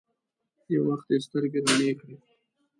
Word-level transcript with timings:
يو 0.73 0.81
وخت 0.89 1.07
يې 1.13 1.17
سترګې 1.25 1.59
رڼې 1.65 1.91
کړې. 1.99 2.15